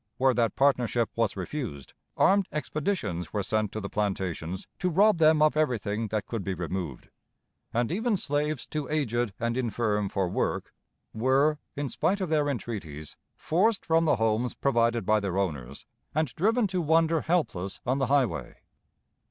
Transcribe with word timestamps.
Where 0.17 0.33
that 0.33 0.55
partnership 0.55 1.11
was 1.15 1.37
refused, 1.37 1.93
armed 2.17 2.47
expeditions 2.51 3.33
were 3.33 3.43
sent 3.43 3.71
to 3.73 3.79
the 3.79 3.87
plantations 3.87 4.65
to 4.79 4.89
rob 4.89 5.19
them 5.19 5.43
of 5.43 5.55
everything 5.55 6.07
that 6.07 6.25
could 6.25 6.43
be 6.43 6.55
removed; 6.55 7.11
and 7.71 7.91
even 7.91 8.17
slaves 8.17 8.65
too 8.65 8.89
aged 8.89 9.31
and 9.39 9.55
infirm 9.55 10.09
for 10.09 10.27
work 10.27 10.73
were, 11.13 11.59
in 11.75 11.87
spite 11.87 12.19
of 12.19 12.29
their 12.29 12.49
entreaties, 12.49 13.15
forced 13.35 13.85
from 13.85 14.05
the 14.05 14.15
homes 14.15 14.55
provided 14.55 15.05
by 15.05 15.19
their 15.19 15.37
owners, 15.37 15.85
and 16.15 16.33
driven 16.33 16.65
to 16.65 16.81
wander 16.81 17.21
helpless 17.21 17.79
on 17.85 17.99
the 17.99 18.07
highway. 18.07 18.55